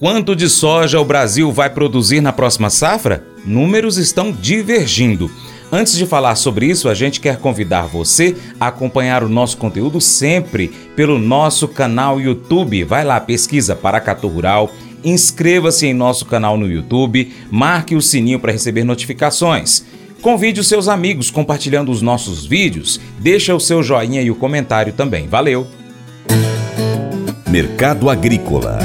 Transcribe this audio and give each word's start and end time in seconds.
Quanto 0.00 0.34
de 0.34 0.48
soja 0.48 0.98
o 0.98 1.04
Brasil 1.04 1.52
vai 1.52 1.68
produzir 1.68 2.22
na 2.22 2.32
próxima 2.32 2.70
safra? 2.70 3.22
Números 3.44 3.98
estão 3.98 4.32
divergindo. 4.32 5.30
Antes 5.70 5.94
de 5.94 6.06
falar 6.06 6.36
sobre 6.36 6.64
isso, 6.64 6.88
a 6.88 6.94
gente 6.94 7.20
quer 7.20 7.36
convidar 7.36 7.82
você 7.82 8.34
a 8.58 8.68
acompanhar 8.68 9.22
o 9.22 9.28
nosso 9.28 9.58
conteúdo 9.58 10.00
sempre 10.00 10.68
pelo 10.96 11.18
nosso 11.18 11.68
canal 11.68 12.18
YouTube. 12.18 12.82
Vai 12.82 13.04
lá, 13.04 13.20
pesquisa 13.20 13.76
Paracatu 13.76 14.26
Rural, 14.26 14.72
inscreva-se 15.04 15.86
em 15.86 15.92
nosso 15.92 16.24
canal 16.24 16.56
no 16.56 16.66
YouTube, 16.66 17.30
marque 17.50 17.94
o 17.94 18.00
sininho 18.00 18.40
para 18.40 18.52
receber 18.52 18.84
notificações. 18.84 19.84
Convide 20.22 20.60
os 20.60 20.68
seus 20.68 20.88
amigos 20.88 21.30
compartilhando 21.30 21.92
os 21.92 22.00
nossos 22.00 22.46
vídeos, 22.46 22.98
deixa 23.18 23.54
o 23.54 23.60
seu 23.60 23.82
joinha 23.82 24.22
e 24.22 24.30
o 24.30 24.34
comentário 24.34 24.94
também. 24.94 25.28
Valeu! 25.28 25.66
Mercado 27.46 28.08
Agrícola 28.08 28.78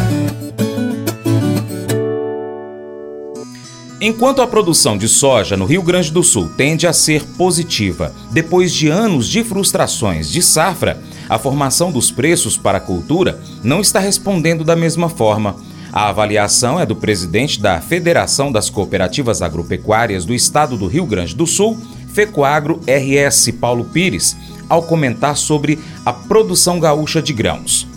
Enquanto 4.08 4.40
a 4.40 4.46
produção 4.46 5.00
de 5.00 5.10
soja 5.10 5.58
no 5.58 5.66
Rio 5.66 5.82
Grande 5.82 6.12
do 6.12 6.22
Sul 6.22 6.48
tende 6.56 6.86
a 6.86 6.94
ser 6.94 7.24
positiva, 7.24 8.14
depois 8.30 8.72
de 8.72 8.88
anos 8.88 9.28
de 9.28 9.44
frustrações 9.44 10.30
de 10.30 10.44
safra, 10.44 11.02
a 11.28 11.40
formação 11.40 11.92
dos 11.92 12.12
preços 12.12 12.56
para 12.56 12.78
a 12.78 12.82
cultura 12.82 13.42
não 13.64 13.82
está 13.82 14.00
respondendo 14.00 14.64
da 14.64 14.76
mesma 14.76 15.10
forma. 15.10 15.56
A 15.92 16.08
avaliação 16.08 16.80
é 16.80 16.86
do 16.86 16.96
presidente 16.96 17.60
da 17.60 17.82
Federação 17.82 18.52
das 18.52 18.70
Cooperativas 18.70 19.42
Agropecuárias 19.42 20.24
do 20.24 20.36
Estado 20.36 20.78
do 20.78 20.86
Rio 20.86 21.08
Grande 21.08 21.36
do 21.36 21.48
Sul, 21.48 21.76
Fecoagro 22.14 22.82
RS 22.86 23.50
Paulo 23.60 23.86
Pires, 23.86 24.38
ao 24.70 24.84
comentar 24.84 25.36
sobre 25.36 25.80
a 26.06 26.14
produção 26.14 26.80
gaúcha 26.80 27.24
de 27.24 27.34
grãos. 27.34 27.88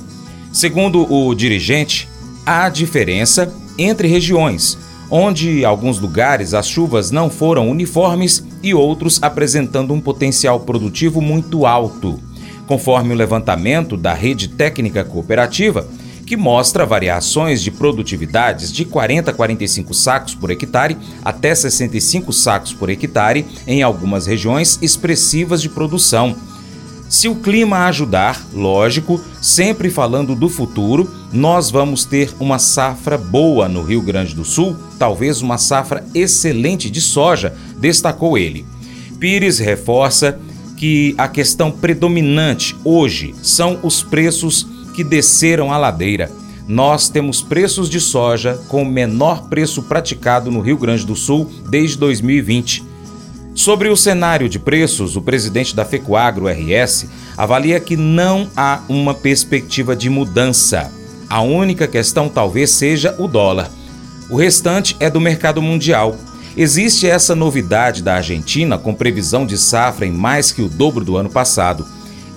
Segundo 0.55 1.07
o 1.13 1.35
dirigente, 1.35 2.09
há 2.47 2.71
diferença 2.71 3.53
entre 3.77 4.09
regiões 4.09 4.88
onde 5.11 5.65
alguns 5.65 5.99
lugares 5.99 6.55
as 6.55 6.69
chuvas 6.69 7.11
não 7.11 7.31
foram 7.31 7.69
uniformes 7.69 8.45
e 8.63 8.75
outros 8.75 9.23
apresentando 9.23 9.95
um 9.95 10.01
potencial 10.01 10.61
produtivo 10.61 11.21
muito 11.21 11.67
alto, 11.67 12.19
conforme 12.67 13.15
o 13.15 13.17
levantamento 13.17 13.97
da 13.97 14.13
Rede 14.13 14.49
Técnica 14.49 15.05
Cooperativa, 15.05 15.87
que 16.27 16.37
mostra 16.37 16.85
variações 16.85 17.63
de 17.63 17.71
produtividades 17.71 18.71
de 18.71 18.85
40 18.85 19.31
a 19.31 19.35
45 19.35 19.95
sacos 19.95 20.35
por 20.35 20.51
hectare 20.51 20.99
até 21.25 21.55
65 21.55 22.35
sacos 22.35 22.75
por 22.75 22.91
hectare 22.91 23.47
em 23.67 23.83
algumas 23.83 24.27
regiões 24.27 24.79
expressivas 24.83 25.63
de 25.63 25.71
produção 25.71 26.37
se 27.09 27.27
o 27.27 27.37
clima 27.37 27.87
ajudar, 27.87 28.47
lógico, 28.53 29.21
sempre 29.41 29.89
falando 29.89 30.35
do 30.35 30.49
futuro, 30.49 31.11
nós 31.33 31.71
vamos 31.71 32.05
ter 32.05 32.31
uma 32.39 32.59
safra 32.59 33.17
boa 33.17 33.69
no 33.69 33.83
Rio 33.83 34.03
Grande 34.03 34.35
do 34.35 34.45
Sul, 34.45 34.77
talvez 34.99 35.41
uma 35.41 35.57
safra 35.57 36.05
excelente 36.15 36.91
de 36.91 37.01
soja, 37.01 37.55
destacou 37.79 38.37
ele. 38.37 38.67
Pires 39.19 39.59
reforça 39.59 40.39
que 40.77 41.15
a 41.17 41.27
questão 41.27 41.71
predominante 41.71 42.77
hoje 42.85 43.35
são 43.43 43.81
os 43.83 44.03
preços 44.03 44.67
que 44.95 45.03
desceram 45.03 45.73
a 45.73 45.79
ladeira. 45.79 46.31
Nós 46.69 47.09
temos 47.09 47.41
preços 47.41 47.89
de 47.89 48.01
soja 48.01 48.61
com 48.69 48.83
o 48.83 48.87
menor 48.87 49.49
preço 49.49 49.83
praticado 49.83 50.51
no 50.51 50.61
Rio 50.61 50.77
Grande 50.77 51.07
do 51.07 51.17
Sul 51.17 51.51
desde 51.71 51.97
2020. 51.97 52.85
Sobre 53.59 53.89
o 53.89 53.97
cenário 53.97 54.49
de 54.49 54.57
preços, 54.57 55.17
o 55.17 55.21
presidente 55.21 55.75
da 55.75 55.85
Fecoagro 55.85 56.47
RS 56.47 57.07
avalia 57.37 57.81
que 57.81 57.97
não 57.97 58.49
há 58.57 58.83
uma 58.89 59.13
perspectiva 59.13 59.97
de 59.97 60.09
mudança. 60.09 60.93
A 61.29 61.41
única 61.41 61.89
questão 61.89 62.29
talvez 62.29 62.71
seja 62.71 63.17
o 63.19 63.27
dólar. 63.27 63.69
O 64.31 64.37
restante 64.37 64.97
é 65.01 65.11
do 65.11 65.21
mercado 65.21 65.61
mundial. 65.61 66.17
Existe 66.57 67.09
essa 67.09 67.35
novidade 67.35 68.01
da 68.01 68.15
Argentina 68.15 68.79
com 68.79 68.95
previsão 68.95 69.45
de 69.45 69.59
safra 69.59 70.07
em 70.07 70.13
mais 70.13 70.53
que 70.53 70.63
o 70.63 70.69
dobro 70.69 71.05
do 71.05 71.17
ano 71.17 71.29
passado. 71.29 71.85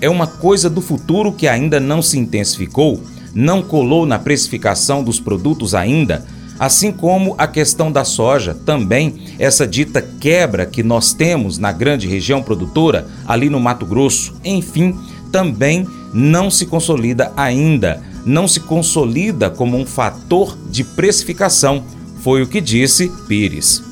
É 0.00 0.10
uma 0.10 0.26
coisa 0.26 0.68
do 0.68 0.80
futuro 0.80 1.30
que 1.30 1.46
ainda 1.46 1.78
não 1.78 2.02
se 2.02 2.18
intensificou, 2.18 3.00
não 3.32 3.62
colou 3.62 4.04
na 4.04 4.18
precificação 4.18 5.04
dos 5.04 5.20
produtos 5.20 5.72
ainda 5.72 6.26
assim 6.62 6.92
como 6.92 7.34
a 7.38 7.48
questão 7.48 7.90
da 7.90 8.04
soja, 8.04 8.54
também 8.54 9.20
essa 9.36 9.66
dita 9.66 10.00
quebra 10.00 10.64
que 10.64 10.80
nós 10.80 11.12
temos 11.12 11.58
na 11.58 11.72
grande 11.72 12.06
região 12.06 12.40
produtora, 12.40 13.08
ali 13.26 13.50
no 13.50 13.58
Mato 13.58 13.84
Grosso, 13.84 14.36
enfim, 14.44 14.96
também 15.32 15.84
não 16.14 16.52
se 16.52 16.64
consolida 16.66 17.32
ainda, 17.36 18.00
não 18.24 18.46
se 18.46 18.60
consolida 18.60 19.50
como 19.50 19.76
um 19.76 19.84
fator 19.84 20.56
de 20.70 20.84
precificação, 20.84 21.82
foi 22.20 22.42
o 22.42 22.46
que 22.46 22.60
disse 22.60 23.10
Pires. 23.26 23.82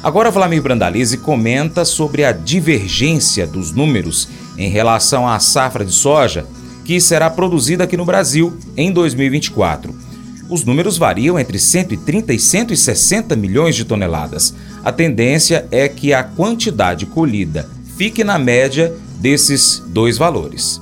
Agora 0.00 0.30
Vladimir 0.30 0.62
Brandalize 0.62 1.18
comenta 1.18 1.84
sobre 1.84 2.24
a 2.24 2.30
divergência 2.30 3.48
dos 3.48 3.72
números 3.72 4.28
em 4.56 4.70
relação 4.70 5.26
à 5.26 5.40
safra 5.40 5.84
de 5.84 5.90
soja 5.90 6.46
que 6.84 7.00
será 7.00 7.28
produzida 7.28 7.82
aqui 7.82 7.96
no 7.96 8.04
Brasil 8.04 8.56
em 8.76 8.92
2024 8.92 10.05
os 10.48 10.64
números 10.64 10.96
variam 10.96 11.38
entre 11.38 11.58
130 11.58 12.32
e 12.32 12.38
160 12.38 13.34
milhões 13.36 13.74
de 13.74 13.84
toneladas. 13.84 14.54
A 14.84 14.92
tendência 14.92 15.66
é 15.70 15.88
que 15.88 16.12
a 16.12 16.22
quantidade 16.22 17.06
colhida 17.06 17.68
fique 17.96 18.22
na 18.22 18.38
média 18.38 18.94
desses 19.18 19.82
dois 19.88 20.18
valores. 20.18 20.80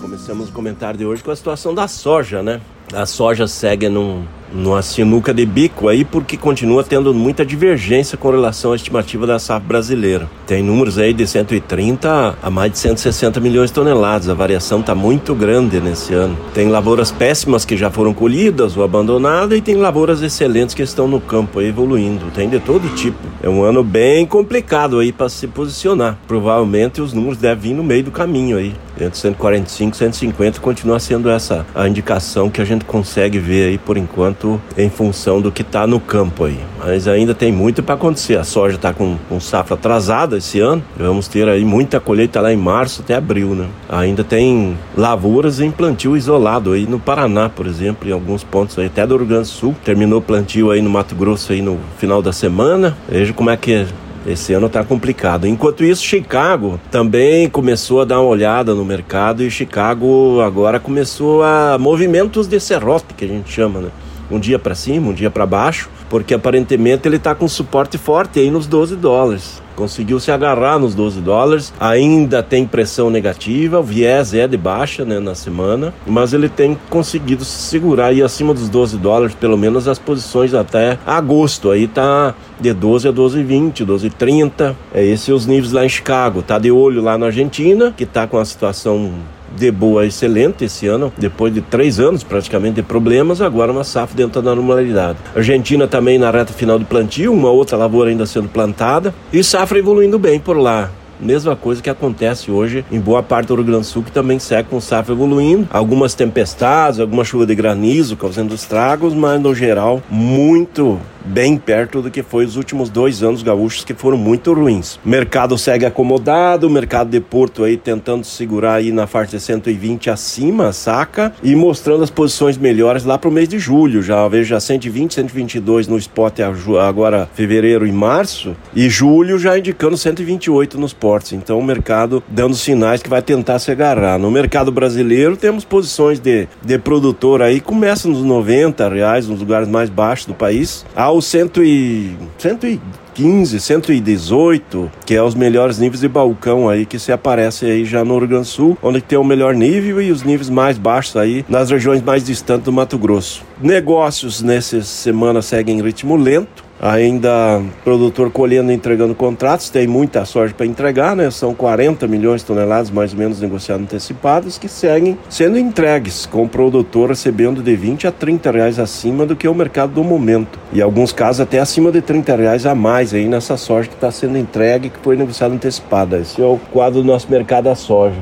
Começamos 0.00 0.48
o 0.48 0.52
comentário 0.52 0.98
de 0.98 1.04
hoje 1.04 1.22
com 1.22 1.30
a 1.30 1.36
situação 1.36 1.74
da 1.74 1.88
soja, 1.88 2.42
né? 2.42 2.60
A 2.92 3.06
soja 3.06 3.46
segue 3.46 3.88
num, 3.88 4.24
numa 4.52 4.82
sinuca 4.82 5.32
de 5.32 5.44
bico 5.44 5.88
aí 5.88 6.04
porque 6.04 6.36
continua 6.36 6.82
tendo 6.82 7.12
muita 7.14 7.44
divergência 7.44 8.16
com 8.16 8.30
relação 8.30 8.72
à 8.72 8.76
estimativa 8.76 9.26
da 9.26 9.38
safra 9.38 9.66
brasileira. 9.66 10.28
Tem 10.46 10.62
números 10.62 10.98
aí 10.98 11.12
de 11.12 11.26
130 11.26 12.36
a 12.42 12.50
mais 12.50 12.72
de 12.72 12.78
160 12.78 13.40
milhões 13.40 13.70
de 13.70 13.74
toneladas. 13.74 14.28
A 14.28 14.34
variação 14.34 14.80
está 14.80 14.94
muito 14.94 15.34
grande 15.34 15.80
nesse 15.80 16.14
ano. 16.14 16.36
Tem 16.54 16.68
lavouras 16.68 17.12
péssimas 17.12 17.64
que 17.64 17.76
já 17.76 17.90
foram 17.90 18.12
colhidas 18.12 18.76
ou 18.76 18.82
abandonadas 18.82 19.58
e 19.58 19.60
tem 19.60 19.76
lavouras 19.76 20.22
excelentes 20.22 20.74
que 20.74 20.82
estão 20.82 21.06
no 21.06 21.20
campo 21.20 21.58
aí 21.58 21.68
evoluindo. 21.68 22.26
Tem 22.34 22.48
de 22.48 22.58
todo 22.58 22.88
tipo. 22.94 23.18
É 23.42 23.48
um 23.48 23.62
ano 23.62 23.82
bem 23.84 24.26
complicado 24.26 24.98
aí 24.98 25.12
para 25.12 25.28
se 25.28 25.46
posicionar. 25.46 26.18
Provavelmente 26.26 27.00
os 27.00 27.12
números 27.12 27.38
devem 27.38 27.60
vir 27.60 27.74
no 27.74 27.84
meio 27.84 28.04
do 28.04 28.10
caminho 28.10 28.56
aí. 28.56 28.74
Entre 29.00 29.18
145 29.18 29.94
e 29.94 29.98
150 29.98 30.60
continua 30.60 30.98
sendo 31.00 31.30
essa 31.30 31.64
a 31.74 31.88
indicação 31.88 32.50
que 32.50 32.60
a 32.60 32.64
gente 32.64 32.84
consegue 32.84 33.38
ver 33.38 33.68
aí 33.68 33.78
por 33.78 33.96
enquanto 33.96 34.39
em 34.76 34.88
função 34.88 35.40
do 35.40 35.50
que 35.50 35.62
está 35.62 35.86
no 35.86 36.00
campo 36.00 36.44
aí. 36.44 36.58
Mas 36.78 37.06
ainda 37.06 37.34
tem 37.34 37.52
muito 37.52 37.82
para 37.82 37.94
acontecer. 37.94 38.38
A 38.38 38.44
soja 38.44 38.76
está 38.76 38.92
com, 38.92 39.16
com 39.28 39.40
safra 39.40 39.74
atrasada 39.74 40.38
esse 40.38 40.60
ano. 40.60 40.82
Vamos 40.96 41.28
ter 41.28 41.48
aí 41.48 41.64
muita 41.64 42.00
colheita 42.00 42.40
lá 42.40 42.52
em 42.52 42.56
março 42.56 43.02
até 43.02 43.14
abril, 43.14 43.54
né? 43.54 43.66
Ainda 43.88 44.24
tem 44.24 44.76
lavouras 44.96 45.60
em 45.60 45.70
plantio 45.70 46.16
isolado 46.16 46.72
aí 46.72 46.86
no 46.86 46.98
Paraná, 46.98 47.48
por 47.48 47.66
exemplo, 47.66 48.08
em 48.08 48.12
alguns 48.12 48.42
pontos 48.42 48.78
aí, 48.78 48.86
até 48.86 49.06
do 49.06 49.16
Rio 49.16 49.44
Sul. 49.44 49.74
Terminou 49.84 50.22
plantio 50.22 50.70
aí 50.70 50.80
no 50.80 50.90
Mato 50.90 51.14
Grosso 51.14 51.52
aí 51.52 51.60
no 51.60 51.78
final 51.98 52.22
da 52.22 52.32
semana. 52.32 52.96
Veja 53.08 53.32
como 53.32 53.50
é 53.50 53.56
que 53.56 53.72
é 53.72 53.86
esse 54.26 54.52
ano 54.52 54.66
está 54.66 54.84
complicado. 54.84 55.46
Enquanto 55.46 55.84
isso, 55.84 56.04
Chicago 56.04 56.78
também 56.90 57.48
começou 57.48 58.02
a 58.02 58.04
dar 58.04 58.20
uma 58.20 58.28
olhada 58.28 58.74
no 58.74 58.84
mercado 58.84 59.42
e 59.42 59.50
Chicago 59.50 60.40
agora 60.40 60.78
começou 60.78 61.42
a 61.42 61.78
movimentos 61.78 62.46
de 62.46 62.60
serrote, 62.60 63.14
que 63.16 63.24
a 63.24 63.28
gente 63.28 63.50
chama, 63.50 63.80
né? 63.80 63.88
Um 64.30 64.38
dia 64.38 64.58
para 64.58 64.74
cima, 64.74 65.10
um 65.10 65.14
dia 65.14 65.30
para 65.30 65.46
baixo, 65.46 65.88
porque 66.08 66.34
aparentemente 66.34 67.06
ele 67.06 67.16
está 67.16 67.34
com 67.34 67.48
suporte 67.48 67.98
forte 67.98 68.40
aí 68.40 68.50
nos 68.50 68.66
12 68.66 68.96
dólares. 68.96 69.62
Conseguiu 69.76 70.20
se 70.20 70.30
agarrar 70.30 70.78
nos 70.78 70.94
12 70.94 71.20
dólares, 71.20 71.72
ainda 71.80 72.42
tem 72.42 72.66
pressão 72.66 73.08
negativa, 73.08 73.80
o 73.80 73.82
viés 73.82 74.34
é 74.34 74.46
de 74.46 74.56
baixa 74.56 75.06
né, 75.06 75.18
na 75.18 75.34
semana, 75.34 75.94
mas 76.06 76.34
ele 76.34 76.50
tem 76.50 76.76
conseguido 76.90 77.44
se 77.46 77.62
segurar 77.62 78.06
aí 78.06 78.22
acima 78.22 78.52
dos 78.52 78.68
12 78.68 78.98
dólares, 78.98 79.34
pelo 79.34 79.56
menos 79.56 79.88
as 79.88 79.98
posições 79.98 80.52
até 80.52 80.98
agosto. 81.06 81.70
Aí 81.70 81.88
tá 81.88 82.34
de 82.60 82.74
12 82.74 83.08
a 83.08 83.12
12,20, 83.12 83.86
12,30. 83.86 84.74
É 84.92 85.02
esses 85.02 85.28
os 85.28 85.46
níveis 85.46 85.72
lá 85.72 85.84
em 85.84 85.88
Chicago. 85.88 86.42
Tá 86.42 86.58
de 86.58 86.70
olho 86.70 87.00
lá 87.00 87.16
na 87.16 87.26
Argentina, 87.26 87.94
que 87.96 88.04
tá 88.04 88.26
com 88.26 88.36
a 88.36 88.44
situação 88.44 89.12
de 89.56 89.70
boa 89.70 90.06
excelente 90.06 90.64
esse 90.64 90.86
ano, 90.86 91.12
depois 91.16 91.52
de 91.52 91.60
três 91.60 91.98
anos 91.98 92.22
praticamente 92.22 92.76
de 92.76 92.82
problemas, 92.82 93.40
agora 93.40 93.72
uma 93.72 93.84
safra 93.84 94.16
dentro 94.16 94.40
da 94.42 94.54
normalidade. 94.54 95.18
Argentina 95.34 95.86
também 95.86 96.18
na 96.18 96.30
reta 96.30 96.52
final 96.52 96.78
de 96.78 96.84
plantio, 96.84 97.32
uma 97.32 97.50
outra 97.50 97.76
lavoura 97.76 98.10
ainda 98.10 98.26
sendo 98.26 98.48
plantada 98.48 99.14
e 99.32 99.42
safra 99.42 99.78
evoluindo 99.78 100.18
bem 100.18 100.38
por 100.38 100.56
lá. 100.56 100.90
Mesma 101.20 101.54
coisa 101.54 101.82
que 101.82 101.90
acontece 101.90 102.50
hoje 102.50 102.82
em 102.90 102.98
boa 102.98 103.22
parte 103.22 103.48
do 103.48 103.56
Rio 103.56 103.64
Grande 103.64 103.80
do 103.80 103.86
Sul, 103.86 104.02
que 104.02 104.10
também 104.10 104.38
segue 104.38 104.70
com 104.70 104.80
safra 104.80 105.14
evoluindo. 105.14 105.68
Algumas 105.70 106.14
tempestades, 106.14 106.98
alguma 106.98 107.24
chuva 107.24 107.44
de 107.44 107.54
granizo 107.54 108.16
causando 108.16 108.54
estragos, 108.54 109.12
mas 109.12 109.38
no 109.38 109.54
geral, 109.54 110.02
muito 110.08 110.98
bem 111.24 111.56
perto 111.56 112.02
do 112.02 112.10
que 112.10 112.22
foi 112.22 112.44
os 112.44 112.56
últimos 112.56 112.90
dois 112.90 113.22
anos 113.22 113.42
gaúchos 113.42 113.84
que 113.84 113.94
foram 113.94 114.16
muito 114.16 114.52
ruins. 114.52 114.98
Mercado 115.04 115.56
segue 115.56 115.86
acomodado, 115.86 116.66
o 116.66 116.70
mercado 116.70 117.10
de 117.10 117.20
Porto 117.20 117.64
aí 117.64 117.76
tentando 117.76 118.24
segurar 118.24 118.74
aí 118.74 118.92
na 118.92 119.06
faixa 119.06 119.36
de 119.36 119.42
120 119.42 120.10
acima, 120.10 120.72
saca? 120.72 121.32
E 121.42 121.54
mostrando 121.54 122.02
as 122.02 122.10
posições 122.10 122.56
melhores 122.56 123.04
lá 123.04 123.16
para 123.18 123.28
o 123.28 123.32
mês 123.32 123.48
de 123.48 123.58
julho. 123.58 124.02
Já 124.02 124.26
vejo 124.28 124.50
já 124.50 124.60
120, 124.60 125.14
122 125.14 125.88
no 125.88 125.96
spot 125.98 126.40
agora 126.80 127.28
fevereiro 127.34 127.86
e 127.86 127.92
março 127.92 128.56
e 128.74 128.88
julho 128.88 129.38
já 129.38 129.58
indicando 129.58 129.96
128 129.96 130.78
nos 130.78 130.92
portos. 130.92 131.32
Então 131.32 131.58
o 131.58 131.64
mercado 131.64 132.22
dando 132.28 132.54
sinais 132.54 133.02
que 133.02 133.08
vai 133.08 133.22
tentar 133.22 133.58
se 133.58 133.70
agarrar. 133.70 134.18
No 134.18 134.30
mercado 134.30 134.72
brasileiro 134.72 135.36
temos 135.36 135.64
posições 135.64 136.18
de, 136.18 136.48
de 136.62 136.78
produtor 136.78 137.42
aí 137.42 137.60
começa 137.60 138.08
nos 138.08 138.22
90 138.22 138.88
reais, 138.88 139.28
nos 139.28 139.40
lugares 139.40 139.68
mais 139.68 139.88
baixos 139.88 140.26
do 140.26 140.34
país, 140.34 140.84
aos 140.94 141.09
100 141.18 141.50
e, 141.62 142.14
115, 142.36 143.58
118, 143.58 144.90
que 145.06 145.14
é 145.14 145.22
os 145.22 145.34
melhores 145.34 145.78
níveis 145.78 146.02
de 146.02 146.08
balcão 146.08 146.68
aí 146.68 146.84
que 146.84 146.98
se 146.98 147.10
aparece 147.10 147.64
aí 147.64 147.86
já 147.86 148.04
no 148.04 148.18
Rio 148.18 148.44
Sul, 148.44 148.76
onde 148.82 149.00
tem 149.00 149.18
o 149.18 149.24
melhor 149.24 149.54
nível 149.54 150.02
e 150.02 150.10
os 150.10 150.22
níveis 150.22 150.50
mais 150.50 150.76
baixos 150.76 151.16
aí 151.16 151.44
nas 151.48 151.70
regiões 151.70 152.02
mais 152.02 152.22
distantes 152.22 152.66
do 152.66 152.72
Mato 152.72 152.98
Grosso. 152.98 153.42
Negócios 153.60 154.42
nessa 154.42 154.82
semana 154.82 155.40
seguem 155.40 155.78
em 155.78 155.82
ritmo 155.82 156.16
lento 156.16 156.69
ainda 156.80 157.62
produtor 157.84 158.30
colhendo 158.30 158.72
e 158.72 158.74
entregando 158.74 159.14
contratos, 159.14 159.68
tem 159.68 159.86
muita 159.86 160.24
sorte 160.24 160.54
para 160.54 160.66
entregar, 160.66 161.14
né? 161.14 161.30
São 161.30 161.54
40 161.54 162.06
milhões 162.06 162.40
de 162.40 162.46
toneladas 162.46 162.90
mais 162.90 163.12
ou 163.12 163.18
menos 163.18 163.40
negociadas 163.40 163.82
antecipadas 163.84 164.58
que 164.58 164.68
seguem 164.68 165.18
sendo 165.28 165.58
entregues, 165.58 166.26
com 166.26 166.44
o 166.44 166.48
produtor 166.48 167.10
recebendo 167.10 167.62
de 167.62 167.76
20 167.76 168.06
a 168.06 168.12
30 168.12 168.50
reais 168.50 168.78
acima 168.78 169.26
do 169.26 169.36
que 169.36 169.46
é 169.46 169.50
o 169.50 169.54
mercado 169.54 169.92
do 169.92 170.04
momento. 170.04 170.58
E 170.72 170.80
alguns 170.80 171.12
casos 171.12 171.40
até 171.40 171.58
acima 171.58 171.92
de 171.92 172.00
30 172.00 172.36
reais 172.36 172.66
a 172.66 172.74
mais 172.74 173.12
aí 173.12 173.28
nessa 173.28 173.56
soja 173.56 173.88
que 173.88 173.94
está 173.94 174.10
sendo 174.10 174.38
entregue 174.38 174.90
que 174.90 174.98
foi 175.00 175.16
negociada 175.16 175.54
antecipada. 175.54 176.18
Esse 176.18 176.40
é 176.40 176.46
o 176.46 176.58
quadro 176.72 177.02
do 177.02 177.06
nosso 177.06 177.30
mercado 177.30 177.64
da 177.64 177.74
soja. 177.74 178.16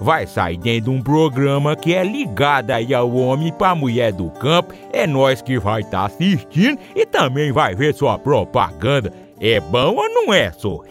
vai 0.00 0.26
sair 0.26 0.58
dentro 0.58 0.90
de 0.90 0.98
um 0.98 1.02
programa 1.02 1.76
que 1.76 1.94
é 1.94 2.04
ligado 2.04 2.70
aí 2.70 2.94
ao 2.94 3.12
homem 3.14 3.52
para 3.52 3.74
mulher 3.74 4.12
do 4.12 4.30
campo. 4.30 4.74
É 4.92 5.06
nós 5.06 5.42
que 5.42 5.58
vai 5.58 5.80
estar 5.82 6.00
tá 6.00 6.06
assistindo 6.06 6.78
e 6.94 7.04
também 7.06 7.52
vai 7.52 7.74
ver 7.74 7.94
sua 7.94 8.18
propaganda. 8.18 9.12
É 9.40 9.60
bom 9.60 9.94
ou 9.96 10.08
não 10.08 10.32
é, 10.32 10.50
só? 10.52 10.80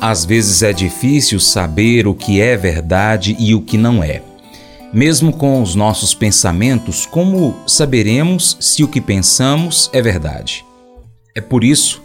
Às 0.00 0.24
vezes 0.24 0.62
é 0.62 0.72
difícil 0.72 1.38
saber 1.38 2.06
o 2.08 2.14
que 2.14 2.40
é 2.40 2.56
verdade 2.56 3.36
e 3.38 3.54
o 3.54 3.62
que 3.62 3.78
não 3.78 4.02
é. 4.02 4.20
Mesmo 4.92 5.32
com 5.32 5.62
os 5.62 5.74
nossos 5.74 6.12
pensamentos, 6.12 7.06
como 7.06 7.54
saberemos 7.66 8.56
se 8.60 8.84
o 8.84 8.88
que 8.88 9.00
pensamos 9.00 9.88
é 9.92 10.02
verdade? 10.02 10.64
É 11.34 11.40
por 11.40 11.64
isso 11.64 12.02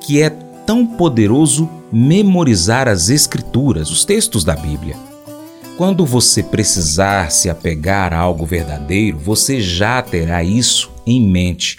que 0.00 0.22
é 0.22 0.30
tão 0.64 0.86
poderoso 0.86 1.68
memorizar 1.92 2.88
as 2.88 3.10
Escrituras, 3.10 3.90
os 3.90 4.04
textos 4.04 4.44
da 4.44 4.56
Bíblia. 4.56 4.96
Quando 5.76 6.06
você 6.06 6.42
precisar 6.42 7.30
se 7.30 7.50
apegar 7.50 8.12
a 8.12 8.18
algo 8.18 8.46
verdadeiro, 8.46 9.18
você 9.18 9.60
já 9.60 10.00
terá 10.00 10.42
isso 10.42 10.90
em 11.06 11.20
mente. 11.20 11.78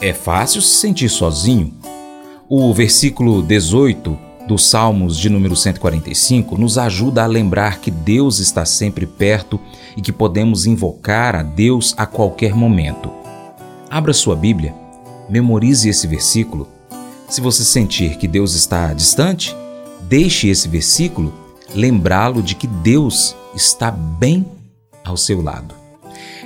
É 0.00 0.12
fácil 0.12 0.60
se 0.60 0.76
sentir 0.76 1.08
sozinho. 1.08 1.72
O 2.48 2.74
versículo 2.74 3.42
18 3.42 4.18
dos 4.46 4.68
Salmos 4.68 5.16
de 5.16 5.30
número 5.30 5.54
145 5.54 6.58
nos 6.58 6.76
ajuda 6.76 7.22
a 7.22 7.26
lembrar 7.26 7.80
que 7.80 7.90
Deus 7.90 8.38
está 8.38 8.64
sempre 8.64 9.06
perto 9.06 9.58
e 9.96 10.02
que 10.02 10.12
podemos 10.12 10.66
invocar 10.66 11.36
a 11.36 11.42
Deus 11.42 11.94
a 11.96 12.04
qualquer 12.06 12.54
momento. 12.54 13.10
Abra 13.88 14.12
sua 14.12 14.34
Bíblia, 14.34 14.74
memorize 15.28 15.88
esse 15.88 16.06
versículo. 16.06 16.68
Se 17.32 17.40
você 17.40 17.64
sentir 17.64 18.18
que 18.18 18.28
Deus 18.28 18.54
está 18.54 18.92
distante, 18.92 19.56
deixe 20.02 20.48
esse 20.48 20.68
versículo 20.68 21.32
lembrá-lo 21.74 22.42
de 22.42 22.54
que 22.54 22.66
Deus 22.66 23.34
está 23.54 23.90
bem 23.90 24.44
ao 25.02 25.16
seu 25.16 25.40
lado. 25.40 25.74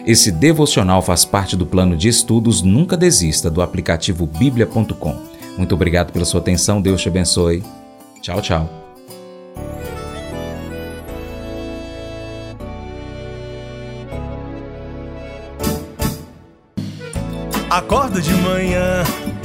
Esse 0.07 0.31
devocional 0.31 1.03
faz 1.03 1.25
parte 1.25 1.57
do 1.57 1.67
plano 1.67 1.97
de 1.97 2.07
estudos 2.07 2.63
Nunca 2.63 2.97
Desista 2.97 3.51
do 3.51 3.63
aplicativo 3.63 4.29
bíblia.com. 4.29 5.17
Muito 5.59 5.75
obrigado 5.75 6.13
pela 6.13 6.25
sua 6.25 6.39
atenção, 6.39 6.81
Deus 6.81 7.03
te 7.03 7.09
abençoe. 7.09 7.65
Tchau, 8.23 8.41
tchau. 8.41 8.71
Acordo 17.69 18.23
de 18.23 18.33
manhã 18.35 19.03